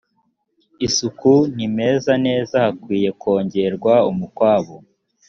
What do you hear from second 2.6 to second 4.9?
hakwiye kongerwa umukwabu